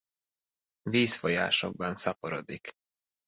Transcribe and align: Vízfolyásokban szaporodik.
Vízfolyásokban 0.81 1.95
szaporodik. 1.95 2.73